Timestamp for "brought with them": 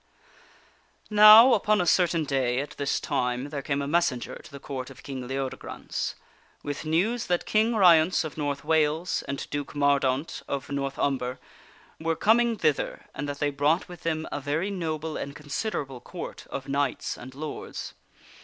13.51-14.27